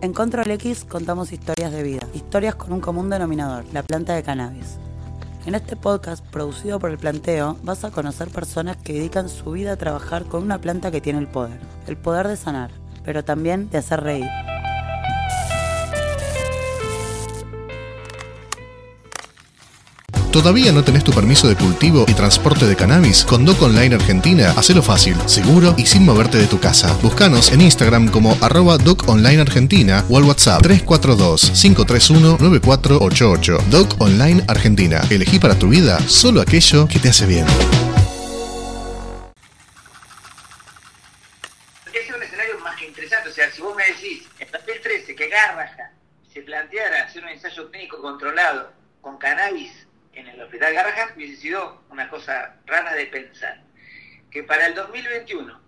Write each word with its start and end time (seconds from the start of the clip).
En 0.00 0.12
Control 0.12 0.48
X 0.52 0.84
contamos 0.84 1.32
historias 1.32 1.72
de 1.72 1.82
vida, 1.82 2.06
historias 2.14 2.54
con 2.54 2.72
un 2.72 2.80
común 2.80 3.10
denominador, 3.10 3.64
la 3.72 3.82
planta 3.82 4.14
de 4.14 4.22
cannabis. 4.22 4.78
En 5.44 5.56
este 5.56 5.74
podcast, 5.74 6.24
producido 6.24 6.78
por 6.78 6.90
el 6.90 6.98
Planteo, 6.98 7.56
vas 7.64 7.82
a 7.82 7.90
conocer 7.90 8.28
personas 8.28 8.76
que 8.76 8.92
dedican 8.92 9.28
su 9.28 9.50
vida 9.50 9.72
a 9.72 9.76
trabajar 9.76 10.26
con 10.26 10.44
una 10.44 10.60
planta 10.60 10.92
que 10.92 11.00
tiene 11.00 11.18
el 11.18 11.26
poder, 11.26 11.58
el 11.88 11.96
poder 11.96 12.28
de 12.28 12.36
sanar, 12.36 12.70
pero 13.04 13.24
también 13.24 13.70
de 13.70 13.78
hacer 13.78 14.00
reír. 14.00 14.47
¿Todavía 20.32 20.72
no 20.72 20.82
tenés 20.84 21.04
tu 21.04 21.12
permiso 21.12 21.48
de 21.48 21.56
cultivo 21.56 22.04
y 22.06 22.12
transporte 22.12 22.66
de 22.66 22.76
cannabis? 22.76 23.24
Con 23.24 23.46
Doc 23.46 23.62
Online 23.62 23.94
Argentina, 23.94 24.52
hacelo 24.58 24.82
fácil, 24.82 25.16
seguro 25.26 25.74
y 25.78 25.86
sin 25.86 26.04
moverte 26.04 26.36
de 26.36 26.46
tu 26.46 26.60
casa. 26.60 26.92
Búscanos 27.02 27.50
en 27.50 27.62
Instagram 27.62 28.08
como 28.08 28.36
arroba 28.42 28.76
Doc 28.76 29.08
Online 29.08 29.40
Argentina 29.40 30.04
o 30.10 30.18
al 30.18 30.24
WhatsApp 30.24 30.60
342-531-9488. 30.62 33.62
Doc 33.70 33.98
Online 34.00 34.44
Argentina. 34.48 35.00
Elegí 35.08 35.38
para 35.38 35.58
tu 35.58 35.70
vida 35.70 35.98
solo 36.00 36.42
aquello 36.42 36.86
que 36.88 36.98
te 36.98 37.08
hace 37.08 37.24
bien. 37.24 37.46
Es 41.86 42.14
un 42.14 42.22
escenario 42.22 42.58
más 42.62 42.76
que 42.76 42.86
interesante. 42.86 43.30
O 43.30 43.32
sea, 43.32 43.50
si 43.50 43.62
vos 43.62 43.74
me 43.74 43.86
decís, 43.86 44.24
en 44.38 44.50
2013, 44.52 45.14
que 45.14 45.28
Garraja 45.28 45.90
se 46.30 46.42
planteara 46.42 47.04
hacer 47.04 47.24
un 47.24 47.30
ensayo 47.30 47.70
clínico 47.70 48.02
controlado 48.02 48.70
con 49.00 49.16
cannabis 49.16 49.87
en 50.12 50.28
el 50.28 50.40
hospital 50.40 50.74
Garrahan, 50.74 51.14
hubiese 51.16 51.36
sido 51.40 51.82
una 51.90 52.08
cosa 52.08 52.56
rara 52.66 52.94
de 52.94 53.06
pensar. 53.06 53.62
Que 54.30 54.42
para 54.42 54.66
el 54.66 54.74
2021 54.74 55.60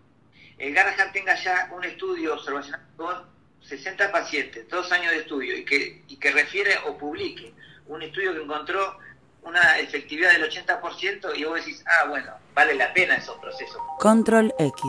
el 0.58 0.74
Garrahan 0.74 1.12
tenga 1.12 1.34
ya 1.34 1.70
un 1.72 1.84
estudio 1.84 2.34
observacional 2.34 2.86
con 2.96 3.26
60 3.62 4.12
pacientes, 4.12 4.68
dos 4.68 4.90
años 4.92 5.12
de 5.12 5.18
estudio, 5.18 5.56
y 5.56 5.64
que, 5.64 6.02
y 6.08 6.16
que 6.16 6.30
refiere 6.32 6.72
o 6.86 6.96
publique 6.96 7.54
un 7.86 8.02
estudio 8.02 8.34
que 8.34 8.42
encontró 8.42 8.98
una 9.42 9.78
efectividad 9.78 10.32
del 10.32 10.50
80% 10.50 11.36
y 11.36 11.44
vos 11.44 11.56
decís, 11.56 11.82
ah, 11.86 12.08
bueno, 12.08 12.32
vale 12.54 12.74
la 12.74 12.92
pena 12.92 13.16
esos 13.16 13.38
procesos. 13.38 13.80
Control 13.98 14.52
X. 14.58 14.84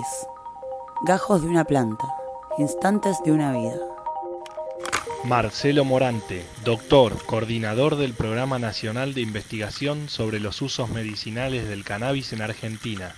Gajos 1.06 1.42
de 1.42 1.48
una 1.48 1.64
planta. 1.64 2.06
Instantes 2.58 3.18
de 3.24 3.32
una 3.32 3.54
vida. 3.54 3.91
Marcelo 5.24 5.86
Morante, 5.86 6.46
doctor, 6.64 7.24
coordinador 7.26 7.96
del 7.96 8.14
Programa 8.14 8.58
Nacional 8.58 9.14
de 9.14 9.22
Investigación 9.22 10.10
sobre 10.10 10.40
los 10.40 10.62
Usos 10.62 10.90
Medicinales 10.90 11.70
del 11.70 11.84
Cannabis 11.84 12.34
en 12.34 12.42
Argentina. 12.42 13.16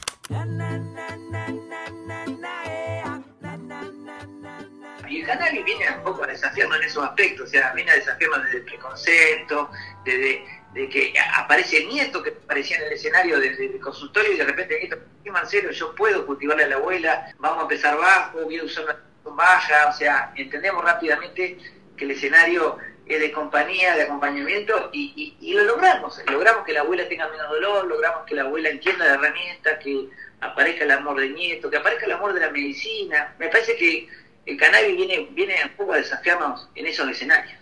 Y 5.09 5.19
el 5.21 5.25
cannabis 5.25 5.63
viene 5.63 5.85
un 5.97 6.03
poco 6.03 6.23
a 6.23 6.27
desafiarnos 6.27 6.77
en 6.77 6.83
esos 6.83 7.03
aspectos, 7.05 7.47
o 7.47 7.51
sea, 7.51 7.71
viene 7.73 7.91
a 7.91 7.95
desafiarnos 7.95 8.43
desde 8.43 8.57
el 8.57 8.63
preconcepto, 8.65 9.71
desde 10.03 10.43
de 10.73 10.89
que 10.89 11.13
aparece 11.35 11.83
el 11.83 11.87
nieto 11.87 12.21
que 12.23 12.31
aparecía 12.31 12.77
en 12.77 12.83
el 12.83 12.93
escenario 12.93 13.39
del 13.39 13.79
consultorio 13.79 14.33
y 14.33 14.37
de 14.37 14.43
repente 14.43 14.73
el 14.75 14.89
nieto, 14.89 14.97
¿qué 15.23 15.31
Marcelo? 15.31 15.71
Yo 15.71 15.93
puedo 15.95 16.25
cultivarle 16.25 16.63
a 16.63 16.67
la 16.67 16.75
abuela, 16.75 17.33
vamos 17.37 17.59
a 17.59 17.61
empezar 17.61 17.95
bajo, 17.95 18.41
voy 18.41 18.57
a 18.57 18.63
usar 18.63 18.83
una 19.23 19.35
baja, 19.35 19.89
o 19.89 19.93
sea, 19.93 20.33
entendemos 20.35 20.83
rápidamente 20.83 21.59
que 21.97 22.05
el 22.05 22.11
escenario 22.11 22.77
es 23.05 23.19
de 23.19 23.31
compañía, 23.31 23.95
de 23.95 24.03
acompañamiento 24.03 24.89
y, 24.93 25.35
lo 25.53 25.63
logramos. 25.63 26.19
Logramos 26.31 26.63
que 26.65 26.73
la 26.73 26.81
abuela 26.81 27.07
tenga 27.07 27.27
menos 27.29 27.49
dolor, 27.49 27.85
logramos 27.85 28.25
que 28.25 28.35
la 28.35 28.43
abuela 28.43 28.69
entienda 28.69 29.05
la 29.05 29.13
herramienta, 29.15 29.79
que 29.79 30.09
aparezca 30.39 30.83
el 30.85 30.91
amor 30.91 31.19
del 31.19 31.33
nieto, 31.33 31.69
que 31.69 31.77
aparezca 31.77 32.05
el 32.05 32.13
amor 32.13 32.33
de 32.33 32.39
la 32.39 32.49
medicina. 32.49 33.35
Me 33.39 33.49
parece 33.49 33.75
que 33.75 34.07
el 34.45 34.57
cannabis 34.57 34.95
viene, 34.95 35.27
viene 35.31 35.55
un 35.63 35.71
poco 35.71 35.93
a 35.93 35.97
desafiarnos 35.97 36.69
en 36.75 36.87
esos 36.87 37.09
escenarios. 37.09 37.59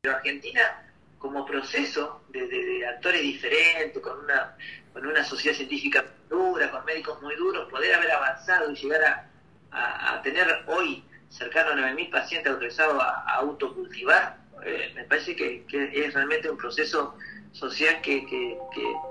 Pero 0.00 0.16
Argentina, 0.16 0.82
como 1.18 1.44
proceso 1.44 2.24
de, 2.28 2.46
de, 2.46 2.64
de 2.64 2.86
actores 2.86 3.20
diferentes, 3.20 4.02
con 4.02 4.24
una, 4.24 4.56
con 4.94 5.06
una 5.06 5.22
sociedad 5.22 5.54
científica 5.54 6.02
dura, 6.30 6.70
con 6.70 6.84
médicos 6.86 7.20
muy 7.20 7.34
duros, 7.36 7.68
poder 7.70 7.94
haber 7.94 8.10
avanzado 8.10 8.70
y 8.70 8.76
llegar 8.76 9.30
a, 9.70 10.14
a 10.14 10.22
tener 10.22 10.64
hoy 10.66 11.04
cercano 11.30 11.70
a 11.70 11.74
9.000 11.74 12.10
pacientes 12.10 12.52
autorizados 12.52 13.02
a, 13.02 13.24
a 13.26 13.36
autocultivar, 13.36 14.36
eh, 14.64 14.92
me 14.94 15.04
parece 15.04 15.34
que, 15.34 15.64
que, 15.66 15.90
es 16.04 16.12
realmente 16.12 16.50
un 16.50 16.58
proceso 16.58 17.14
social 17.52 18.00
que, 18.02 18.26
que, 18.26 18.58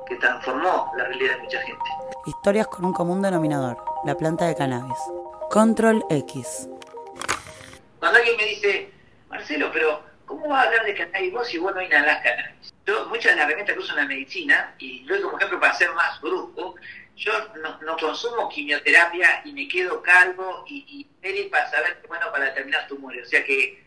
que, 0.08 0.16
transformó 0.18 0.92
la 0.96 1.06
realidad 1.06 1.38
de 1.38 1.44
mucha 1.44 1.62
gente. 1.62 1.84
Historias 2.26 2.68
con 2.68 2.86
un 2.86 2.94
común 2.94 3.22
denominador, 3.22 3.78
la 4.06 4.16
planta 4.16 4.46
de 4.46 4.56
cannabis. 4.56 4.98
Control 5.50 6.04
X. 6.10 6.70
Cuando 8.00 8.20
alguien 8.20 8.38
me 8.38 8.46
dice, 8.46 8.92
Marcelo, 9.30 9.72
pero 9.74 10.04
¿cómo 10.26 10.48
vas 10.50 10.66
a 10.66 10.68
hablar 10.68 10.86
de 10.86 10.94
cannabis 10.94 11.34
vos 11.34 11.48
si 11.48 11.58
vos 11.58 11.74
no 11.74 11.82
inhalás 11.82 12.22
cannabis? 12.22 12.74
Yo, 12.86 13.06
muchas 13.08 13.32
de 13.32 13.38
las 13.38 13.46
herramientas 13.46 13.76
que 13.76 13.82
uso 13.82 13.92
en 13.94 13.98
la 13.98 14.06
medicina, 14.06 14.76
y 14.78 15.04
lo 15.06 15.16
doy 15.16 15.24
como 15.24 15.38
ejemplo 15.38 15.60
para 15.60 15.74
ser 15.74 15.92
más 15.94 16.22
brusco, 16.22 16.76
yo 17.16 17.32
consumo 18.00 18.50
quimioterapia 18.50 19.42
y 19.46 19.54
me 19.54 19.68
quedo 19.68 20.02
calvo 20.02 20.66
y, 20.68 21.08
y 21.22 21.44
para 21.50 21.70
saber 21.70 22.02
bueno 22.08 22.32
para 22.32 22.46
determinar 22.46 22.88
tumores. 22.88 23.28
O 23.28 23.30
sea 23.30 23.44
que 23.44 23.84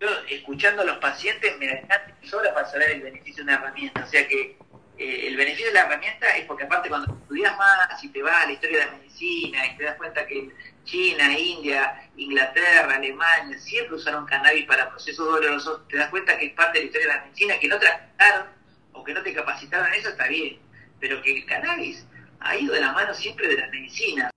yo 0.00 0.08
escuchando 0.28 0.82
a 0.82 0.84
los 0.84 0.98
pacientes 0.98 1.56
me 1.58 1.70
alcanza 1.70 2.14
sobra 2.22 2.52
para 2.54 2.68
saber 2.68 2.90
el 2.90 3.02
beneficio 3.02 3.36
de 3.36 3.42
una 3.42 3.54
herramienta. 3.54 4.04
O 4.04 4.06
sea 4.06 4.26
que 4.26 4.56
eh, 4.98 5.26
el 5.26 5.36
beneficio 5.36 5.66
de 5.66 5.72
la 5.72 5.86
herramienta 5.86 6.28
es 6.36 6.44
porque 6.44 6.64
aparte 6.64 6.88
cuando 6.88 7.12
estudias 7.12 7.56
más 7.56 8.02
y 8.02 8.08
te 8.08 8.22
vas 8.22 8.44
a 8.44 8.46
la 8.46 8.52
historia 8.52 8.78
de 8.78 8.86
la 8.86 8.92
medicina 8.92 9.66
y 9.66 9.76
te 9.76 9.84
das 9.84 9.96
cuenta 9.96 10.26
que 10.26 10.50
China, 10.84 11.36
India, 11.36 12.10
Inglaterra, 12.16 12.94
Alemania 12.94 13.58
siempre 13.58 13.96
usaron 13.96 14.26
cannabis 14.26 14.66
para 14.66 14.90
procesos 14.90 15.26
dolorosos, 15.26 15.88
te 15.88 15.96
das 15.96 16.10
cuenta 16.10 16.38
que 16.38 16.46
es 16.46 16.52
parte 16.52 16.78
de 16.78 16.84
la 16.84 16.86
historia 16.86 17.08
de 17.08 17.14
la 17.14 17.24
medicina, 17.24 17.58
que 17.58 17.68
no 17.68 17.78
trataron 17.78 18.46
o 18.92 19.02
que 19.02 19.14
no 19.14 19.22
te 19.22 19.34
capacitaron 19.34 19.92
eso 19.94 20.10
está 20.10 20.28
bien, 20.28 20.60
pero 21.00 21.20
que 21.22 21.38
el 21.38 21.46
cannabis 21.46 22.06
ha 22.44 22.56
ido 22.56 22.74
de 22.74 22.80
la 22.80 22.92
mano 22.92 23.12
siempre 23.14 23.48
de 23.48 23.56
la 23.56 23.66
medicina. 23.68 24.30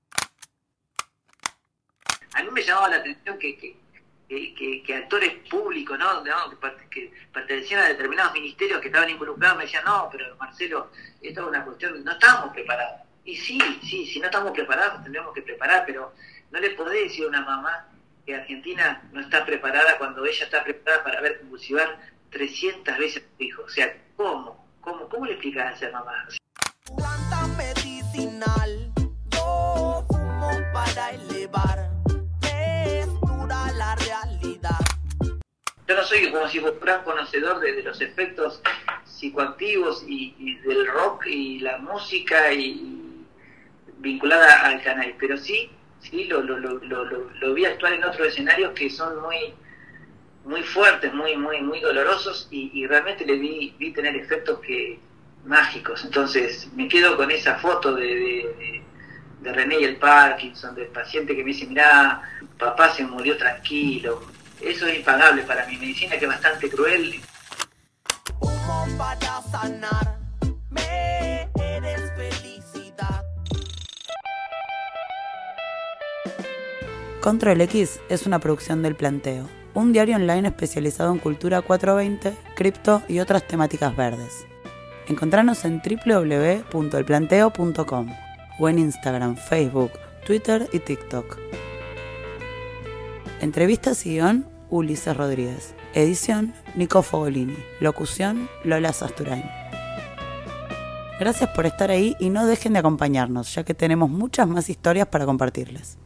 A 2.34 2.44
mí 2.44 2.50
me 2.52 2.64
llamaba 2.64 2.90
la 2.90 2.98
atención 2.98 3.38
que, 3.38 3.58
que, 3.58 4.84
que, 4.86 4.96
actores 4.96 5.34
públicos, 5.50 6.00
¿no? 6.00 6.24
que 6.90 7.12
pertenecían 7.34 7.82
a 7.82 7.88
determinados 7.90 8.34
ministerios 8.34 8.80
que 8.80 8.88
estaban 8.88 9.10
involucrados, 9.10 9.58
me 9.58 9.64
decían, 9.66 9.84
no, 9.86 10.08
pero 10.12 10.36
Marcelo, 10.38 10.90
esto 11.22 11.42
es 11.42 11.48
una 11.48 11.66
cuestión, 11.66 12.04
no 12.04 12.12
estamos 12.12 12.54
preparados. 12.54 13.02
Y 13.26 13.36
sí, 13.36 13.60
sí, 13.84 14.06
si 14.06 14.20
no 14.20 14.28
estamos 14.28 14.54
preparados, 14.54 15.04
tendremos 15.04 15.34
que 15.34 15.42
preparar, 15.42 15.84
pero 15.86 16.14
no 16.52 16.60
le 16.60 16.70
podés 16.72 17.10
decir 17.10 17.26
a 17.26 17.30
una 17.30 17.42
mamá 17.42 17.90
que 18.26 18.36
Argentina 18.36 19.02
no 19.12 19.20
está 19.20 19.46
preparada 19.46 19.98
cuando 19.98 20.26
ella 20.26 20.46
está 20.46 20.64
preparada 20.64 21.04
para 21.04 21.22
ver 21.22 21.40
convulsivar 21.40 22.00
300 22.30 22.98
veces 22.98 23.24
a 23.24 23.38
su 23.38 23.44
hijo. 23.44 23.64
O 23.64 23.70
sea, 23.70 23.98
¿cómo? 24.16 24.66
¿Cómo, 24.80 25.10
cómo 25.10 25.26
le 25.26 25.34
explicas 25.34 25.74
a 25.74 25.76
esa 25.76 25.92
mamá? 25.92 26.28
Yo 35.88 35.96
no 35.96 36.04
soy 36.04 36.30
como 36.32 36.48
si 36.50 36.60
fuera 36.60 37.04
conocedor 37.04 37.60
de, 37.60 37.82
los 37.82 38.02
efectos 38.02 38.62
psicoactivos 39.06 40.04
y, 40.08 40.56
del 40.66 40.86
rock 40.88 41.28
y 41.28 41.60
la 41.60 41.78
música 41.78 42.52
y 42.54 43.26
vinculada 44.00 44.68
al 44.68 44.82
canal, 44.84 45.16
pero 45.18 45.38
sí, 45.38 45.72
sí 46.00 46.26
lo, 46.26 46.42
lo, 46.42 46.58
lo, 46.60 46.80
lo, 46.80 47.32
lo 47.32 47.54
vi 47.54 47.66
actuar 47.66 47.94
en 47.94 48.04
otros 48.04 48.28
escenarios 48.28 48.74
que 48.74 48.90
son 48.90 49.22
muy 49.22 49.54
muy 50.44 50.62
fuertes, 50.64 51.14
muy 51.14 51.36
muy 51.36 51.62
muy 51.62 51.80
dolorosos 51.80 52.48
y, 52.52 52.70
y 52.74 52.86
realmente 52.88 53.26
le 53.26 53.38
vi, 53.38 53.74
vi 53.78 53.92
tener 53.92 54.16
efectos 54.16 54.60
que 54.60 55.00
mágicos. 55.46 56.04
Entonces 56.04 56.70
me 56.76 56.88
quedo 56.88 57.16
con 57.16 57.32
esa 57.32 57.56
foto 57.56 57.96
de, 57.96 58.06
de, 58.06 58.84
de, 59.42 59.54
René 59.54 59.80
y 59.80 59.84
el 59.86 59.96
Parkinson, 59.98 60.76
del 60.76 60.88
paciente 60.88 61.36
que 61.36 61.44
me 61.44 61.52
dice, 61.52 61.66
mirá, 61.66 62.22
papá 62.58 62.94
se 62.94 63.04
murió 63.04 63.38
tranquilo. 63.38 64.22
Eso 64.62 64.88
es 64.88 64.98
impagable 64.98 65.44
para 65.44 65.68
mi 65.68 65.78
medicina, 65.78 66.18
que 66.18 66.26
es 66.26 66.32
bastante 66.32 66.68
cruel. 66.70 67.22
Control 77.22 77.62
X 77.62 78.00
es 78.08 78.26
una 78.26 78.40
producción 78.40 78.82
del 78.82 78.96
Planteo, 78.96 79.50
un 79.74 79.92
diario 79.92 80.16
online 80.16 80.48
especializado 80.48 81.12
en 81.12 81.20
cultura 81.20 81.62
420, 81.62 82.34
cripto 82.56 83.04
y 83.10 83.20
otras 83.20 83.46
temáticas 83.46 83.94
verdes. 83.98 84.46
Encontranos 85.08 85.66
en 85.66 85.82
www.elplanteo.com 85.82 88.16
o 88.60 88.70
en 88.70 88.80
Instagram, 88.80 89.36
Facebook, 89.36 89.92
Twitter 90.26 90.70
y 90.72 90.80
TikTok. 90.80 91.38
Entrevistas 93.40 94.04
y 94.08 94.16
guion, 94.16 94.48
Ulises 94.72 95.16
Rodríguez. 95.16 95.76
Edición, 95.94 96.56
Nico 96.76 97.04
Fogolini. 97.04 97.56
Locución, 97.80 98.50
Lola 98.64 98.92
Sasturain. 98.94 99.44
Gracias 101.20 101.50
por 101.52 101.68
estar 101.68 101.92
ahí 101.92 102.16
y 102.20 102.32
no 102.32 102.48
dejen 102.48 102.74
de 102.74 102.80
acompañarnos, 102.80 103.54
ya 103.54 103.64
que 103.64 103.76
tenemos 103.76 104.10
muchas 104.10 104.48
más 104.48 104.70
historias 104.70 105.08
para 105.08 105.26
compartirles. 105.26 106.00